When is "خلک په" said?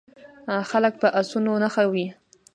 0.69-1.07